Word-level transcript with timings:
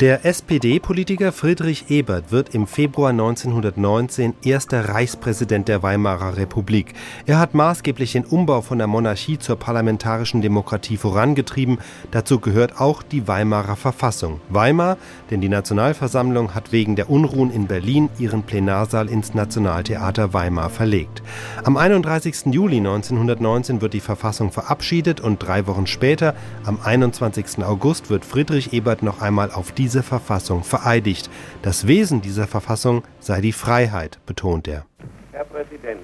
Der 0.00 0.24
SPD-Politiker 0.24 1.30
Friedrich 1.30 1.90
Ebert 1.90 2.32
wird 2.32 2.54
im 2.54 2.66
Februar 2.66 3.10
1919 3.10 4.32
erster 4.42 4.88
Reichspräsident 4.88 5.68
der 5.68 5.82
Weimarer 5.82 6.38
Republik. 6.38 6.94
Er 7.26 7.38
hat 7.38 7.52
maßgeblich 7.52 8.12
den 8.12 8.24
Umbau 8.24 8.62
von 8.62 8.78
der 8.78 8.86
Monarchie 8.86 9.38
zur 9.38 9.56
parlamentarischen 9.56 10.40
Demokratie 10.40 10.96
vorangetrieben. 10.96 11.78
Dazu 12.12 12.40
gehört 12.40 12.80
auch 12.80 13.02
die 13.02 13.28
Weimarer 13.28 13.76
Verfassung. 13.76 14.40
Weimar, 14.48 14.96
denn 15.30 15.42
die 15.42 15.50
Nationalversammlung 15.50 16.54
hat 16.54 16.72
wegen 16.72 16.96
der 16.96 17.10
Unruhen 17.10 17.50
in 17.50 17.66
Berlin 17.66 18.08
ihren 18.18 18.42
Plenarsaal 18.42 19.08
ins 19.08 19.34
Nationaltheater 19.34 20.32
Weimar 20.32 20.70
verlegt. 20.70 21.22
Am 21.62 21.76
31. 21.76 22.46
Juli 22.46 22.78
1919 22.78 23.82
wird 23.82 23.92
die 23.92 24.00
Verfassung 24.00 24.50
verabschiedet 24.50 25.20
und 25.20 25.42
drei 25.42 25.66
Wochen 25.66 25.86
später, 25.86 26.34
am 26.64 26.78
21. 26.82 27.62
August, 27.64 28.08
wird 28.08 28.24
Friedrich 28.24 28.72
Ebert 28.72 29.02
noch 29.02 29.20
einmal 29.20 29.50
auf 29.50 29.69
diese 29.70 30.00
diese 30.00 30.02
Verfassung 30.04 30.62
vereidigt. 30.62 31.28
Das 31.62 31.86
Wesen 31.86 32.20
dieser 32.22 32.46
Verfassung 32.46 33.02
sei 33.18 33.40
die 33.40 33.52
Freiheit, 33.52 34.18
betont 34.24 34.68
er. 34.68 34.84
Herr 35.32 35.44
Präsident, 35.44 36.00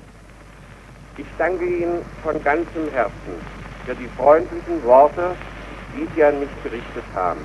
ich 1.16 1.26
danke 1.38 1.64
Ihnen 1.64 2.02
von 2.22 2.42
ganzem 2.42 2.90
Herzen 2.92 3.34
für 3.86 3.94
die 3.94 4.08
freundlichen 4.16 4.82
Worte, 4.84 5.36
die 5.96 6.06
Sie 6.14 6.24
an 6.24 6.40
mich 6.40 6.48
gerichtet 6.62 7.04
haben. 7.14 7.40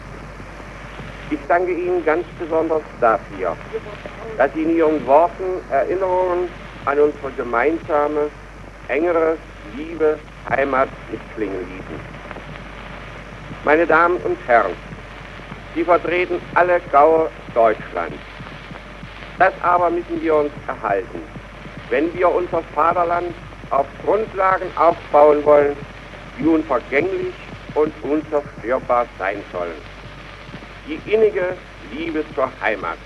Ich 1.29 1.39
danke 1.47 1.71
Ihnen 1.71 2.03
ganz 2.03 2.25
besonders 2.39 2.81
dafür, 2.99 3.55
dass 4.37 4.51
Sie 4.53 4.63
in 4.63 4.75
Ihren 4.75 5.05
Worten 5.05 5.61
Erinnerungen 5.69 6.49
an 6.85 6.99
unsere 6.99 7.31
gemeinsame, 7.37 8.29
engere 8.87 9.37
Liebe, 9.77 10.17
Heimat 10.49 10.89
mitklingen 11.11 11.59
ließen. 11.59 11.99
Meine 13.63 13.85
Damen 13.85 14.17
und 14.17 14.37
Herren, 14.47 14.71
Sie 15.75 15.83
vertreten 15.83 16.41
alle 16.55 16.81
Gaue 16.91 17.29
Deutschlands. 17.53 18.15
Das 19.39 19.53
aber 19.63 19.89
müssen 19.89 20.21
wir 20.21 20.35
uns 20.35 20.51
erhalten, 20.67 21.21
wenn 21.89 22.13
wir 22.13 22.29
unser 22.29 22.61
Vaterland 22.75 23.33
auf 23.69 23.85
Grundlagen 24.03 24.69
aufbauen 24.75 25.43
wollen, 25.45 25.75
die 26.37 26.45
unvergänglich 26.45 27.33
und 27.75 27.93
unzerstörbar 28.03 29.07
sein 29.17 29.41
sollen. 29.51 29.77
Die 30.87 30.99
innige 31.11 31.55
Liebe 31.93 32.23
zur 32.35 32.49
Heimat, 32.61 32.97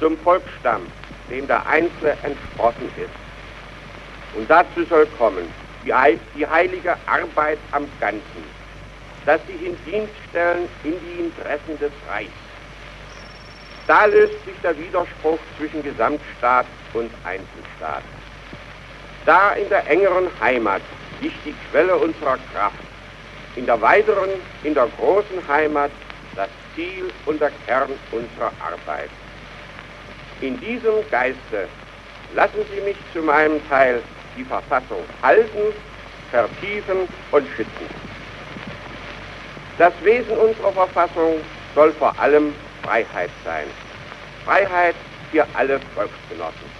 zum 0.00 0.16
Volksstamm, 0.18 0.82
dem 1.30 1.46
der 1.46 1.66
Einzelne 1.66 2.16
entsprossen 2.22 2.90
ist. 2.96 3.10
Und 4.36 4.48
dazu 4.48 4.84
soll 4.88 5.06
kommen 5.18 5.48
die, 5.84 6.18
die 6.36 6.46
heilige 6.46 6.96
Arbeit 7.06 7.58
am 7.72 7.86
Ganzen, 8.00 8.44
das 9.26 9.40
sich 9.46 9.66
in 9.66 9.76
Dienst 9.86 10.12
stellen 10.30 10.68
in 10.82 10.94
die 11.00 11.24
Interessen 11.24 11.78
des 11.78 11.92
Reichs. 12.10 12.30
Da 13.86 14.06
löst 14.06 14.44
sich 14.44 14.54
der 14.62 14.76
Widerspruch 14.78 15.38
zwischen 15.58 15.82
Gesamtstaat 15.82 16.66
und 16.94 17.10
Einzelstaat. 17.24 18.02
Da 19.26 19.52
in 19.52 19.68
der 19.68 19.86
engeren 19.90 20.28
Heimat 20.40 20.82
liegt 21.20 21.44
die 21.44 21.54
Quelle 21.70 21.96
unserer 21.96 22.38
Kraft, 22.52 22.76
in 23.56 23.66
der 23.66 23.80
weiteren, 23.80 24.30
in 24.62 24.74
der 24.74 24.88
großen 24.98 25.46
Heimat 25.48 25.90
das 26.36 26.48
Ziel 26.74 27.10
und 27.26 27.40
der 27.40 27.50
Kern 27.66 27.90
unserer 28.10 28.52
Arbeit. 28.60 29.10
In 30.40 30.58
diesem 30.60 31.08
Geiste 31.10 31.68
lassen 32.34 32.64
Sie 32.74 32.80
mich 32.82 32.96
zu 33.12 33.20
meinem 33.20 33.60
Teil 33.68 34.02
die 34.36 34.44
Verfassung 34.44 35.04
halten, 35.22 35.72
vertiefen 36.30 37.08
und 37.30 37.46
schützen. 37.56 38.13
Das 39.78 39.92
Wesen 40.02 40.36
unserer 40.36 40.72
Verfassung 40.72 41.40
soll 41.74 41.92
vor 41.94 42.16
allem 42.18 42.54
Freiheit 42.82 43.30
sein. 43.44 43.66
Freiheit 44.44 44.94
für 45.32 45.44
alle 45.54 45.80
Volksgenossen. 45.94 46.70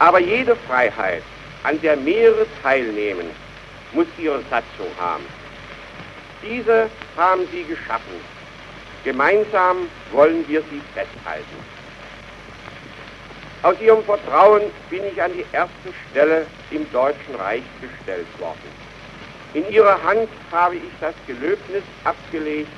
Aber 0.00 0.18
jede 0.18 0.56
Freiheit, 0.56 1.22
an 1.62 1.80
der 1.80 1.96
mehrere 1.96 2.46
teilnehmen, 2.62 3.30
muss 3.92 4.06
ihre 4.18 4.40
Satzung 4.50 4.88
haben. 4.98 5.24
Diese 6.42 6.90
haben 7.16 7.46
sie 7.52 7.62
geschaffen. 7.62 8.20
Gemeinsam 9.04 9.88
wollen 10.10 10.46
wir 10.48 10.60
sie 10.62 10.80
festhalten. 10.94 11.56
Aus 13.62 13.80
ihrem 13.80 14.02
Vertrauen 14.02 14.62
bin 14.90 15.04
ich 15.04 15.22
an 15.22 15.32
die 15.32 15.46
erste 15.52 15.92
Stelle 16.10 16.46
im 16.72 16.90
Deutschen 16.90 17.36
Reich 17.36 17.62
gestellt 17.80 18.26
worden. 18.40 18.81
In 19.54 19.70
ihrer 19.70 20.02
Hand 20.02 20.28
habe 20.50 20.76
ich 20.76 20.92
das 21.00 21.14
Gelöbnis 21.26 21.82
abgelegt, 22.04 22.70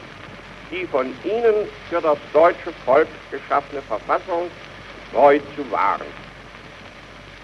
die 0.73 0.87
von 0.87 1.07
Ihnen 1.25 1.69
für 1.89 2.01
das 2.01 2.19
deutsche 2.33 2.73
Volk 2.85 3.07
geschaffene 3.31 3.81
Verfassung 3.83 4.51
treu 5.13 5.39
zu 5.55 5.71
wahren. 5.71 6.07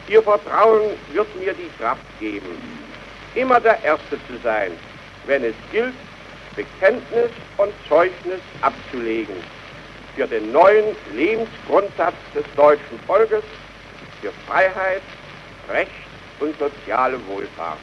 Ihr 0.09 0.23
Vertrauen 0.23 0.91
wird 1.13 1.29
mir 1.37 1.53
die 1.53 1.71
Kraft 1.79 2.03
geben, 2.19 2.61
immer 3.37 3.61
der 3.61 3.81
Erste 3.85 4.19
zu 4.27 4.37
sein, 4.43 4.73
wenn 5.27 5.45
es 5.45 5.55
gilt, 5.71 5.95
Bekenntnis 6.57 7.31
und 7.59 7.73
Zeugnis 7.89 8.41
abzulegen 8.63 9.37
für 10.17 10.27
den 10.27 10.51
neuen 10.51 10.97
Lebensgrundsatz 11.15 12.17
des 12.35 12.45
deutschen 12.57 12.99
Volkes, 13.07 13.45
für 14.21 14.33
Freiheit, 14.49 15.03
Recht 15.69 15.91
und 16.41 16.59
soziale 16.59 17.19
Wohlfahrt. 17.29 17.79